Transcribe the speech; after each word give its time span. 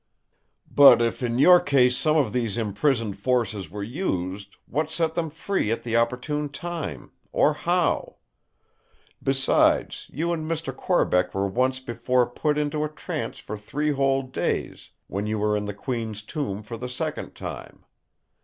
"But 0.73 0.99
if 0.99 1.21
in 1.21 1.37
your 1.37 1.59
case 1.59 1.95
some 1.95 2.17
of 2.17 2.33
these 2.33 2.57
imprisoned 2.57 3.19
forces 3.19 3.69
were 3.69 3.83
used, 3.83 4.55
what 4.65 4.89
set 4.89 5.13
them 5.13 5.29
free 5.29 5.69
at 5.69 5.83
the 5.83 5.95
opportune 5.95 6.49
time, 6.49 7.11
or 7.31 7.53
how? 7.53 8.15
Besides, 9.21 10.09
you 10.11 10.33
and 10.33 10.49
Mr. 10.49 10.75
Corbeck 10.75 11.35
were 11.35 11.47
once 11.47 11.79
before 11.79 12.25
put 12.25 12.57
into 12.57 12.83
a 12.83 12.89
trance 12.89 13.37
for 13.37 13.55
three 13.59 13.91
whole 13.91 14.23
days, 14.23 14.89
when 15.05 15.27
you 15.27 15.37
were 15.37 15.55
in 15.55 15.65
the 15.65 15.71
Queen's 15.75 16.23
tomb 16.23 16.63
for 16.63 16.77
the 16.77 16.89
second 16.89 17.35
time. 17.35 17.85